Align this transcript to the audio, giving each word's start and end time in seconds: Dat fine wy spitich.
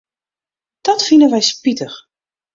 Dat 0.85 0.99
fine 1.07 1.27
wy 1.33 1.41
spitich. 1.49 1.95